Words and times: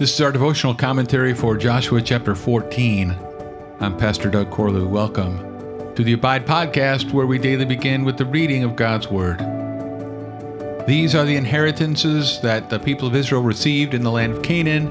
This 0.00 0.14
is 0.14 0.20
our 0.22 0.32
devotional 0.32 0.74
commentary 0.74 1.34
for 1.34 1.58
Joshua 1.58 2.00
chapter 2.00 2.34
14. 2.34 3.14
I'm 3.80 3.98
Pastor 3.98 4.30
Doug 4.30 4.50
Corlew. 4.50 4.88
Welcome 4.88 5.94
to 5.94 6.02
the 6.02 6.14
Abide 6.14 6.46
podcast, 6.46 7.12
where 7.12 7.26
we 7.26 7.38
daily 7.38 7.66
begin 7.66 8.06
with 8.06 8.16
the 8.16 8.24
reading 8.24 8.64
of 8.64 8.76
God's 8.76 9.08
Word. 9.08 9.40
These 10.86 11.14
are 11.14 11.26
the 11.26 11.36
inheritances 11.36 12.40
that 12.40 12.70
the 12.70 12.78
people 12.78 13.08
of 13.08 13.14
Israel 13.14 13.42
received 13.42 13.92
in 13.92 14.02
the 14.02 14.10
land 14.10 14.32
of 14.32 14.42
Canaan, 14.42 14.86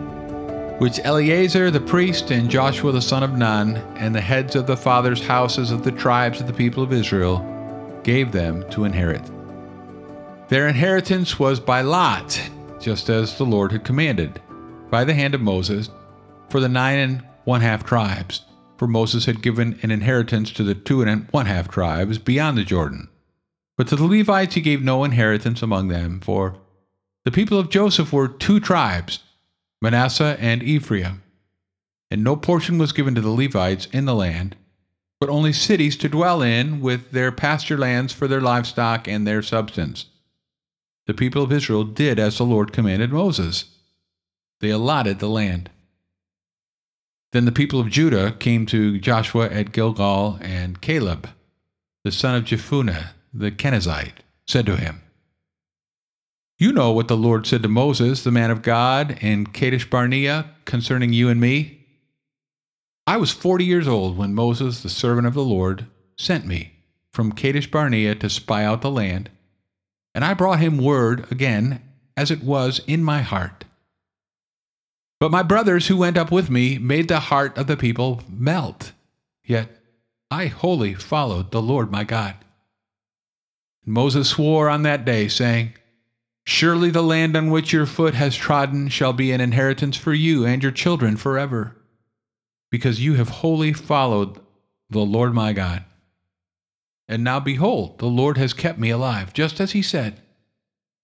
which 0.78 1.00
Eleazar 1.04 1.72
the 1.72 1.82
priest 1.82 2.30
and 2.30 2.48
Joshua 2.48 2.92
the 2.92 3.02
son 3.02 3.24
of 3.24 3.36
Nun 3.36 3.78
and 3.98 4.14
the 4.14 4.22
heads 4.22 4.56
of 4.56 4.68
the 4.68 4.78
fathers' 4.78 5.26
houses 5.26 5.72
of 5.72 5.84
the 5.84 5.92
tribes 5.92 6.40
of 6.40 6.46
the 6.46 6.54
people 6.54 6.84
of 6.84 6.94
Israel 6.94 7.40
gave 8.04 8.32
them 8.32 8.64
to 8.70 8.86
inherit. 8.86 9.24
Their 10.50 10.68
inheritance 10.68 11.40
was 11.40 11.60
by 11.60 11.82
lot, 11.82 12.40
just 12.80 13.10
as 13.10 13.40
the 13.40 13.46
Lord 13.48 13.72
had 13.72 13.84
commanded 13.84 14.40
by 14.90 15.04
the 15.04 15.14
hand 15.14 15.36
of 15.36 15.42
Moses 15.42 15.90
for 16.50 16.60
the 16.60 16.70
nine 16.70 17.00
and 17.00 17.24
one 17.46 17.62
half 17.62 17.84
tribes, 17.84 18.42
for 18.78 18.88
Moses 18.88 19.26
had 19.26 19.42
given 19.42 19.80
an 19.82 19.92
inheritance 19.92 20.52
to 20.52 20.64
the 20.64 20.76
two 20.76 21.02
and 21.02 21.28
one 21.32 21.46
half 21.46 21.70
tribes 21.70 22.18
beyond 22.18 22.58
the 22.58 22.64
Jordan. 22.64 23.10
But 23.78 23.88
to 23.90 23.96
the 23.96 24.06
Levites 24.06 24.56
he 24.56 24.62
gave 24.62 24.82
no 24.82 25.04
inheritance 25.04 25.62
among 25.62 25.88
them, 25.88 26.20
for 26.20 26.58
the 27.26 27.32
people 27.32 27.60
of 27.60 27.70
Joseph 27.70 28.12
were 28.12 28.28
two 28.28 28.60
tribes, 28.60 29.20
Manasseh 29.82 30.38
and 30.40 30.64
Ephraim. 30.64 31.24
And 32.12 32.24
no 32.24 32.36
portion 32.36 32.78
was 32.78 32.92
given 32.92 33.14
to 33.16 33.22
the 33.22 33.30
Levites 33.30 33.88
in 33.92 34.06
the 34.06 34.16
land, 34.16 34.56
but 35.20 35.30
only 35.30 35.54
cities 35.54 35.96
to 35.98 36.10
dwell 36.10 36.42
in, 36.42 36.82
with 36.82 37.12
their 37.12 37.32
pasture 37.32 37.78
lands 37.78 38.14
for 38.14 38.28
their 38.28 38.42
livestock 38.42 39.08
and 39.08 39.28
their 39.28 39.42
substance. 39.42 40.06
The 41.08 41.14
people 41.14 41.44
of 41.44 41.52
Israel 41.52 41.84
did 41.84 42.20
as 42.20 42.38
the 42.38 42.46
Lord 42.46 42.74
commanded 42.74 43.12
Moses 43.12 43.66
they 44.60 44.70
allotted 44.70 45.20
the 45.20 45.30
land. 45.30 45.70
Then 47.32 47.46
the 47.46 47.52
people 47.52 47.80
of 47.80 47.90
Judah 47.90 48.32
came 48.32 48.66
to 48.68 49.00
Joshua 49.00 49.48
at 49.50 49.72
Gilgal, 49.72 50.40
and 50.42 50.82
Caleb, 50.82 51.30
the 52.04 52.12
son 52.12 52.36
of 52.36 52.44
Jephunneh 52.44 53.10
the 53.34 53.52
Kenizzite, 53.52 54.24
said 54.48 54.66
to 54.66 54.76
him, 54.76 55.02
You 56.58 56.72
know 56.72 56.92
what 56.92 57.08
the 57.08 57.18
Lord 57.18 57.46
said 57.46 57.62
to 57.64 57.70
Moses, 57.70 58.24
the 58.24 58.32
man 58.32 58.50
of 58.50 58.64
God, 58.64 59.18
in 59.22 59.46
Kadesh 59.46 59.88
Barnea 59.88 60.50
concerning 60.66 61.14
you 61.14 61.30
and 61.30 61.40
me. 61.40 61.86
I 63.06 63.18
was 63.18 63.32
forty 63.32 63.66
years 63.66 63.88
old 63.88 64.18
when 64.18 64.34
Moses, 64.34 64.82
the 64.82 64.90
servant 64.90 65.28
of 65.28 65.34
the 65.36 65.44
Lord, 65.44 65.86
sent 66.18 66.46
me 66.46 66.74
from 67.12 67.32
Kadesh 67.32 67.70
Barnea 67.70 68.16
to 68.16 68.30
spy 68.30 68.64
out 68.64 68.82
the 68.82 68.92
land, 68.92 69.30
and 70.16 70.26
I 70.26 70.34
brought 70.34 70.60
him 70.60 70.78
word 70.78 71.32
again 71.32 71.82
as 72.18 72.32
it 72.32 72.44
was 72.44 72.82
in 72.88 73.04
my 73.04 73.22
heart. 73.22 73.66
But 75.20 75.32
my 75.32 75.44
brothers 75.44 75.88
who 75.88 75.98
went 75.98 76.18
up 76.18 76.32
with 76.32 76.50
me 76.50 76.78
made 76.78 77.10
the 77.10 77.20
heart 77.20 77.58
of 77.58 77.68
the 77.68 77.76
people 77.76 78.22
melt. 78.30 78.94
Yet 79.44 79.70
I 80.32 80.46
wholly 80.46 80.94
followed 80.94 81.52
the 81.52 81.62
Lord 81.62 81.92
my 81.92 82.06
God. 82.06 82.36
And 83.86 83.94
Moses 83.94 84.30
swore 84.30 84.70
on 84.70 84.84
that 84.84 85.04
day, 85.04 85.28
saying, 85.28 85.74
Surely 86.46 86.90
the 86.90 87.04
land 87.04 87.36
on 87.36 87.52
which 87.52 87.74
your 87.74 87.86
foot 87.86 88.14
has 88.14 88.36
trodden 88.36 88.88
shall 88.88 89.14
be 89.14 89.32
an 89.32 89.42
inheritance 89.42 89.98
for 89.98 90.14
you 90.14 90.46
and 90.46 90.64
your 90.64 90.72
children 90.72 91.18
forever, 91.18 91.76
because 92.72 93.04
you 93.04 93.16
have 93.16 93.30
wholly 93.30 93.74
followed 93.74 94.40
the 94.90 95.00
Lord 95.00 95.34
my 95.34 95.54
God. 95.54 95.84
And 97.08 97.24
now 97.24 97.40
behold, 97.40 98.00
the 98.00 98.08
Lord 98.08 98.38
has 98.38 98.54
kept 98.54 98.80
me 98.80 98.90
alive, 98.90 99.34
just 99.34 99.60
as 99.60 99.74
he 99.74 99.82
said, 99.82 100.22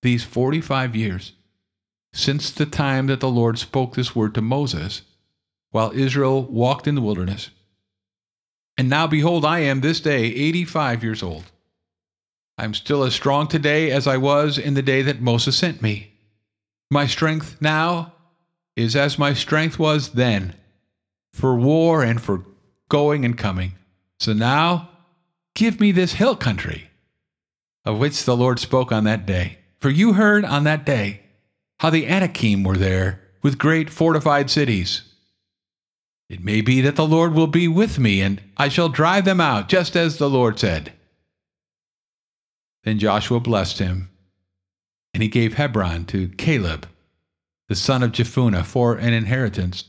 these 0.02 0.24
forty 0.24 0.62
five 0.62 0.96
years 0.96 1.34
since 2.16 2.50
the 2.50 2.66
time 2.66 3.08
that 3.08 3.20
the 3.20 3.30
Lord 3.30 3.60
spoke 3.60 3.94
this 3.94 4.16
word 4.16 4.34
to 4.36 4.42
Moses, 4.42 5.02
while 5.72 5.92
Israel 5.92 6.44
walked 6.44 6.88
in 6.88 6.96
the 6.96 7.02
wilderness. 7.02 7.50
And 8.78 8.90
now, 8.90 9.06
behold, 9.06 9.44
I 9.44 9.60
am 9.60 9.82
this 9.82 10.00
day 10.00 10.24
85 10.24 11.04
years 11.04 11.22
old. 11.22 11.52
I 12.58 12.64
am 12.64 12.74
still 12.74 13.04
as 13.04 13.14
strong 13.14 13.50
today 13.50 13.92
as 13.92 14.08
I 14.08 14.16
was 14.16 14.58
in 14.58 14.76
the 14.76 14.82
day 14.82 15.02
that 15.02 15.20
Moses 15.20 15.58
sent 15.58 15.82
me. 15.82 16.14
My 16.90 17.06
strength 17.06 17.58
now 17.60 18.14
is 18.78 18.96
as 18.96 19.20
my 19.20 19.34
strength 19.34 19.78
was 19.78 20.12
then, 20.12 20.56
for 21.34 21.58
war 21.58 22.02
and 22.02 22.22
for 22.22 22.46
going 22.88 23.26
and 23.26 23.38
coming. 23.38 23.74
So 24.22 24.32
now, 24.32 24.90
give 25.54 25.82
me 25.82 25.92
this 25.92 26.14
hill 26.14 26.38
country, 26.38 26.90
of 27.84 28.00
which 28.00 28.24
the 28.24 28.38
Lord 28.38 28.60
spoke 28.60 28.94
on 28.94 29.04
that 29.04 29.26
day. 29.26 29.58
For 29.82 29.90
you 29.90 30.14
heard 30.14 30.46
on 30.46 30.64
that 30.64 30.86
day 30.86 31.25
how 31.80 31.90
the 31.90 32.08
Anakim 32.08 32.64
were 32.64 32.78
there 32.78 33.22
with 33.42 33.58
great 33.58 33.90
fortified 33.90 34.50
cities. 34.50 35.04
It 36.30 36.44
may 36.44 36.62
be 36.62 36.82
that 36.82 36.96
the 36.96 37.08
Lord 37.08 37.34
will 37.34 37.48
be 37.48 37.68
with 37.68 38.00
me, 38.00 38.22
and 38.22 38.42
I 38.58 38.70
shall 38.70 38.90
drive 38.90 39.26
them 39.26 39.40
out, 39.40 39.70
just 39.70 39.96
as 39.96 40.18
the 40.18 40.30
Lord 40.30 40.58
said. 40.58 40.94
Then 42.84 42.98
Joshua 42.98 43.40
blessed 43.40 43.80
him, 43.80 44.10
and 45.14 45.22
he 45.22 45.30
gave 45.30 45.56
Hebron 45.56 46.06
to 46.06 46.30
Caleb, 46.30 46.88
the 47.68 47.76
son 47.76 48.04
of 48.04 48.12
Jephunneh, 48.12 48.66
for 48.66 48.96
an 48.96 49.14
inheritance. 49.14 49.86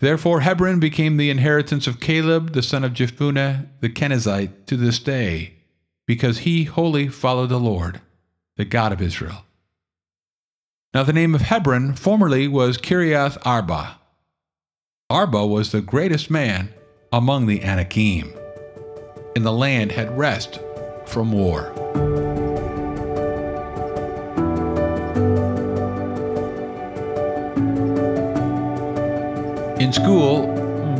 Therefore 0.00 0.40
Hebron 0.40 0.80
became 0.80 1.16
the 1.16 1.30
inheritance 1.30 1.86
of 1.86 2.00
Caleb, 2.00 2.52
the 2.52 2.62
son 2.62 2.84
of 2.84 2.92
Jephunneh, 2.92 3.66
the 3.80 3.88
Kenizzite, 3.88 4.66
to 4.66 4.76
this 4.76 4.98
day, 4.98 5.54
because 6.06 6.38
he 6.38 6.64
wholly 6.64 7.08
followed 7.08 7.48
the 7.48 7.58
Lord, 7.60 8.00
the 8.56 8.64
God 8.64 8.92
of 8.92 9.02
Israel. 9.02 9.44
Now 10.98 11.04
the 11.04 11.12
name 11.12 11.32
of 11.32 11.42
Hebron 11.42 11.94
formerly 11.94 12.48
was 12.48 12.76
Kiriath 12.76 13.38
Arba. 13.46 14.00
Arba 15.08 15.46
was 15.46 15.70
the 15.70 15.80
greatest 15.80 16.28
man 16.28 16.74
among 17.12 17.46
the 17.46 17.62
Anakim, 17.62 18.34
and 19.36 19.46
the 19.46 19.52
land 19.52 19.92
had 19.92 20.18
rest 20.18 20.58
from 21.06 21.30
war. 21.30 21.68
In 29.78 29.92
school, 29.92 30.48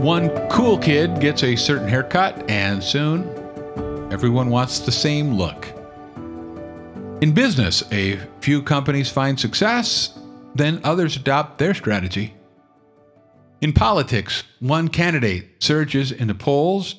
one 0.00 0.28
cool 0.48 0.78
kid 0.78 1.20
gets 1.20 1.42
a 1.42 1.56
certain 1.56 1.88
haircut, 1.88 2.48
and 2.48 2.84
soon 2.84 3.28
everyone 4.12 4.48
wants 4.48 4.78
the 4.78 4.92
same 4.92 5.34
look. 5.34 5.66
In 7.20 7.32
business, 7.32 7.82
a 7.90 8.16
few 8.40 8.62
companies 8.62 9.10
find 9.10 9.40
success, 9.40 10.16
then 10.54 10.80
others 10.84 11.16
adopt 11.16 11.58
their 11.58 11.74
strategy. 11.74 12.32
In 13.60 13.72
politics, 13.72 14.44
one 14.60 14.86
candidate 14.86 15.60
surges 15.60 16.12
in 16.12 16.28
the 16.28 16.34
polls, 16.34 16.94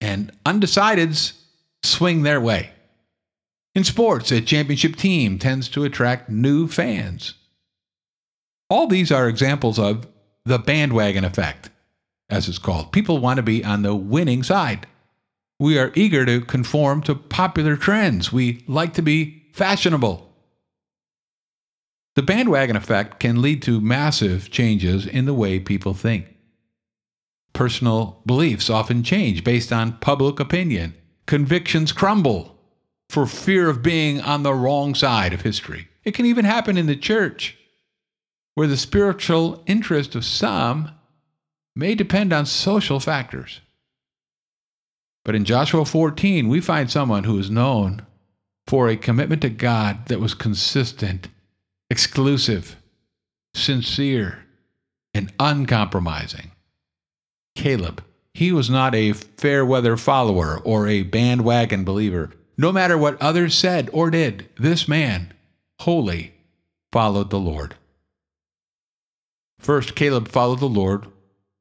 and 0.00 0.32
undecideds 0.44 1.34
swing 1.84 2.22
their 2.22 2.40
way. 2.40 2.70
In 3.76 3.84
sports, 3.84 4.32
a 4.32 4.40
championship 4.40 4.96
team 4.96 5.38
tends 5.38 5.68
to 5.68 5.84
attract 5.84 6.28
new 6.28 6.66
fans. 6.66 7.34
All 8.68 8.88
these 8.88 9.12
are 9.12 9.28
examples 9.28 9.78
of 9.78 10.08
the 10.44 10.58
bandwagon 10.58 11.24
effect, 11.24 11.70
as 12.28 12.48
it's 12.48 12.58
called. 12.58 12.90
People 12.90 13.18
want 13.18 13.36
to 13.36 13.44
be 13.44 13.64
on 13.64 13.82
the 13.82 13.94
winning 13.94 14.42
side. 14.42 14.88
We 15.58 15.78
are 15.78 15.92
eager 15.94 16.26
to 16.26 16.40
conform 16.40 17.02
to 17.02 17.14
popular 17.14 17.76
trends. 17.76 18.32
We 18.32 18.64
like 18.66 18.94
to 18.94 19.02
be 19.02 19.44
fashionable. 19.52 20.30
The 22.16 22.22
bandwagon 22.22 22.76
effect 22.76 23.20
can 23.20 23.42
lead 23.42 23.62
to 23.62 23.80
massive 23.80 24.50
changes 24.50 25.06
in 25.06 25.26
the 25.26 25.34
way 25.34 25.58
people 25.58 25.94
think. 25.94 26.26
Personal 27.52 28.20
beliefs 28.26 28.68
often 28.68 29.02
change 29.02 29.44
based 29.44 29.72
on 29.72 29.98
public 29.98 30.40
opinion. 30.40 30.94
Convictions 31.26 31.92
crumble 31.92 32.56
for 33.08 33.26
fear 33.26 33.68
of 33.68 33.82
being 33.82 34.20
on 34.20 34.42
the 34.42 34.54
wrong 34.54 34.94
side 34.94 35.32
of 35.32 35.42
history. 35.42 35.88
It 36.04 36.14
can 36.14 36.26
even 36.26 36.44
happen 36.44 36.76
in 36.76 36.86
the 36.86 36.96
church, 36.96 37.56
where 38.54 38.66
the 38.66 38.76
spiritual 38.76 39.62
interest 39.66 40.14
of 40.14 40.24
some 40.24 40.90
may 41.76 41.94
depend 41.94 42.32
on 42.32 42.46
social 42.46 43.00
factors. 43.00 43.60
But 45.24 45.34
in 45.34 45.44
Joshua 45.44 45.84
14, 45.84 46.48
we 46.48 46.60
find 46.60 46.90
someone 46.90 47.24
who 47.24 47.38
is 47.38 47.50
known 47.50 48.04
for 48.66 48.88
a 48.88 48.96
commitment 48.96 49.42
to 49.42 49.50
God 49.50 50.06
that 50.06 50.20
was 50.20 50.34
consistent, 50.34 51.28
exclusive, 51.90 52.76
sincere, 53.54 54.44
and 55.14 55.32
uncompromising. 55.40 56.50
Caleb. 57.54 58.02
He 58.34 58.50
was 58.50 58.68
not 58.68 58.96
a 58.96 59.12
fair 59.12 59.64
weather 59.64 59.96
follower 59.96 60.58
or 60.64 60.88
a 60.88 61.04
bandwagon 61.04 61.84
believer. 61.84 62.30
No 62.58 62.72
matter 62.72 62.98
what 62.98 63.20
others 63.22 63.54
said 63.54 63.88
or 63.92 64.10
did, 64.10 64.48
this 64.58 64.88
man 64.88 65.32
wholly 65.80 66.34
followed 66.92 67.30
the 67.30 67.38
Lord. 67.38 67.76
First, 69.60 69.94
Caleb 69.94 70.28
followed 70.28 70.58
the 70.58 70.68
Lord 70.68 71.06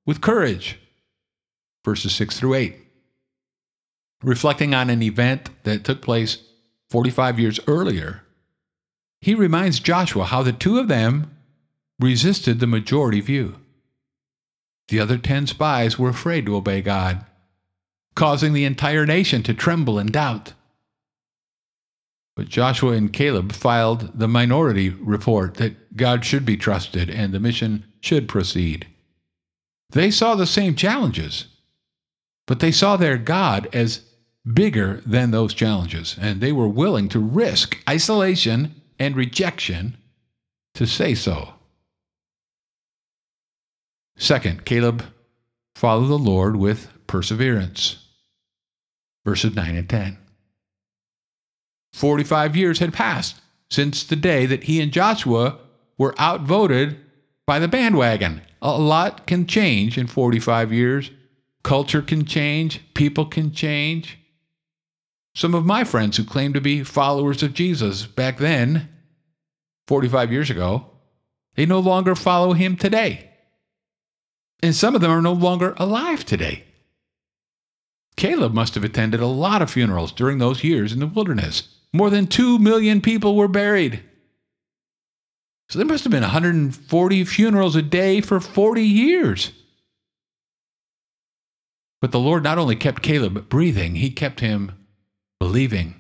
with 0.06 0.20
courage. 0.20 0.80
Verses 1.86 2.16
6 2.16 2.40
through 2.40 2.56
8 2.56 2.76
reflecting 4.24 4.74
on 4.74 4.90
an 4.90 5.04
event 5.04 5.50
that 5.64 5.84
took 5.84 6.02
place 6.02 6.38
45 6.90 7.40
years 7.40 7.60
earlier, 7.68 8.24
he 9.22 9.36
reminds 9.36 9.80
Joshua 9.80 10.26
how 10.26 10.44
the 10.44 10.52
two 10.52 10.80
of 10.80 10.88
them 10.88 11.36
resisted 12.00 12.60
the 12.60 12.68
majority 12.68 13.22
view. 13.22 13.56
The 14.90 15.00
other 15.00 15.18
ten 15.18 15.48
spies 15.48 15.98
were 15.98 16.10
afraid 16.10 16.46
to 16.46 16.56
obey 16.56 16.82
God, 16.82 17.26
causing 18.16 18.54
the 18.54 18.66
entire 18.66 19.06
nation 19.06 19.44
to 19.44 19.54
tremble 19.54 19.98
and 19.98 20.12
doubt. 20.12 20.54
But 22.36 22.50
Joshua 22.50 22.94
and 22.94 23.14
Caleb 23.14 23.52
filed 23.54 24.18
the 24.18 24.28
minority 24.28 24.90
report 24.90 25.56
that 25.56 25.96
God 25.96 26.26
should 26.26 26.46
be 26.46 26.58
trusted 26.58 27.10
and 27.10 27.34
the 27.34 27.40
mission 27.40 27.86
should 28.02 28.28
proceed. 28.28 28.88
They 29.92 30.10
saw 30.10 30.36
the 30.36 30.48
same 30.48 30.76
challenges, 30.76 31.46
but 32.48 32.60
they 32.60 32.72
saw 32.72 32.98
their 32.98 33.18
God 33.18 33.70
as 33.72 34.02
bigger 34.52 35.02
than 35.06 35.32
those 35.32 35.54
challenges, 35.54 36.18
and 36.20 36.42
they 36.42 36.52
were 36.52 36.68
willing 36.68 37.10
to 37.10 37.20
risk 37.20 37.78
isolation 37.90 38.82
and 39.00 39.16
rejection 39.16 39.98
to 40.76 40.86
say 40.86 41.16
so. 41.16 41.54
Second, 44.18 44.66
Caleb 44.66 45.04
followed 45.76 46.08
the 46.08 46.18
Lord 46.18 46.56
with 46.56 46.90
perseverance. 47.08 47.98
Verses 49.26 49.56
9 49.56 49.76
and 49.76 49.90
10. 49.90 50.18
45 51.94 52.56
years 52.56 52.80
had 52.80 52.94
passed 52.94 53.40
since 53.70 54.04
the 54.04 54.16
day 54.16 54.46
that 54.46 54.64
he 54.64 54.82
and 54.82 54.92
Joshua 54.92 55.58
were 55.98 56.16
outvoted 56.20 56.98
by 57.46 57.60
the 57.60 57.68
bandwagon. 57.68 58.42
A 58.62 58.78
lot 58.78 59.28
can 59.28 59.48
change 59.48 59.98
in 59.98 60.08
45 60.08 60.74
years. 60.74 61.12
Culture 61.64 62.02
can 62.02 62.26
change, 62.26 62.82
people 62.94 63.26
can 63.26 63.52
change. 63.52 64.18
Some 65.36 65.56
of 65.56 65.66
my 65.66 65.84
friends 65.84 66.18
who 66.18 66.24
claim 66.24 66.54
to 66.54 66.62
be 66.62 66.84
followers 66.84 67.42
of 67.42 67.54
Jesus 67.54 68.06
back 68.06 68.38
then, 68.38 68.90
45 69.88 70.32
years 70.32 70.50
ago, 70.50 70.92
they 71.56 71.66
no 71.66 71.80
longer 71.80 72.16
follow 72.16 72.54
him 72.54 72.76
today. 72.76 73.30
And 74.62 74.76
some 74.76 74.96
of 74.96 75.02
them 75.02 75.12
are 75.12 75.22
no 75.22 75.34
longer 75.34 75.74
alive 75.78 76.24
today. 76.24 76.64
Caleb 78.16 78.54
must 78.54 78.76
have 78.76 78.84
attended 78.84 79.20
a 79.20 79.28
lot 79.28 79.62
of 79.62 79.72
funerals 79.72 80.12
during 80.12 80.38
those 80.38 80.64
years 80.64 80.94
in 80.94 81.00
the 81.00 81.08
wilderness. 81.08 81.68
More 81.92 82.10
than 82.10 82.28
2 82.28 82.60
million 82.60 83.02
people 83.02 83.36
were 83.36 83.48
buried. 83.48 84.04
So 85.70 85.80
there 85.80 85.88
must 85.88 86.04
have 86.04 86.12
been 86.12 86.22
140 86.22 87.24
funerals 87.24 87.76
a 87.76 87.82
day 87.82 88.22
for 88.22 88.40
40 88.40 88.84
years. 88.84 89.52
But 92.02 92.12
the 92.12 92.20
Lord 92.20 92.44
not 92.44 92.58
only 92.58 92.76
kept 92.76 93.02
Caleb 93.02 93.50
breathing, 93.50 93.96
he 93.96 94.12
kept 94.12 94.40
him 94.40 94.74
believing. 95.44 95.94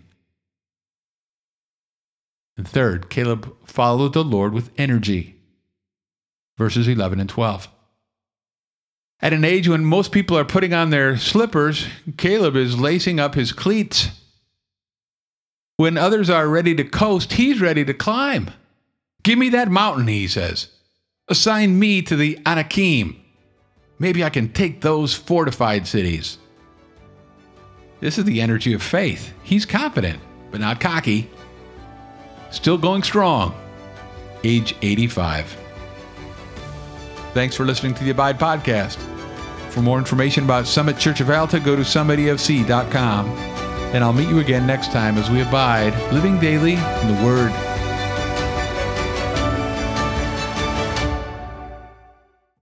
And 2.56 2.66
third, 2.66 3.10
Caleb 3.10 3.54
followed 3.66 4.14
the 4.14 4.24
Lord 4.24 4.54
with 4.54 4.72
energy. 4.78 5.36
Verses 6.58 6.88
11 6.88 7.20
and 7.20 7.30
12. 7.30 7.68
At 9.20 9.34
an 9.34 9.44
age 9.44 9.68
when 9.68 9.84
most 9.84 10.14
people 10.14 10.38
are 10.38 10.46
putting 10.46 10.74
on 10.74 10.92
their 10.92 11.18
slippers, 11.18 11.88
Caleb 12.16 12.56
is 12.56 12.80
lacing 12.80 13.20
up 13.20 13.36
his 13.36 13.52
cleats. 13.52 14.12
When 15.76 15.98
others 15.98 16.30
are 16.30 16.48
ready 16.48 16.74
to 16.76 16.86
coast, 16.86 17.34
he's 17.34 17.60
ready 17.60 17.84
to 17.84 17.94
climb. 17.94 18.50
Give 19.24 19.38
me 19.38 19.50
that 19.50 19.68
mountain, 19.68 20.08
he 20.08 20.30
says. 20.30 20.70
Assign 21.28 21.78
me 21.78 22.02
to 22.04 22.16
the 22.16 22.40
Anakim. 22.46 23.22
Maybe 24.00 24.24
I 24.24 24.30
can 24.30 24.54
take 24.54 24.80
those 24.80 25.14
fortified 25.14 25.86
cities. 25.86 26.38
This 28.04 28.18
is 28.18 28.26
the 28.26 28.42
energy 28.42 28.74
of 28.74 28.84
faith. 28.84 29.34
He's 29.44 29.66
confident, 29.66 30.20
but 30.52 30.60
not 30.60 30.82
cocky. 30.82 31.30
Still 32.52 32.78
going 32.78 33.02
strong. 33.02 33.56
Age 34.44 34.76
85. 34.82 35.56
Thanks 37.34 37.56
for 37.56 37.64
listening 37.64 37.94
to 37.94 38.04
the 38.04 38.10
Abide 38.10 38.38
Podcast. 38.38 38.98
For 39.70 39.82
more 39.82 40.00
information 40.00 40.44
about 40.44 40.68
Summit 40.68 40.98
Church 40.98 41.22
of 41.22 41.30
Alta, 41.30 41.62
go 41.62 41.78
to 41.78 41.84
summitefc.com. 41.84 43.30
And 43.30 44.04
I'll 44.04 44.12
meet 44.12 44.28
you 44.28 44.40
again 44.40 44.68
next 44.68 44.92
time 44.92 45.18
as 45.18 45.30
we 45.30 45.42
abide, 45.42 45.94
living 46.12 46.42
daily 46.42 46.74
in 46.74 47.08
the 47.08 47.24
Word 47.24 47.54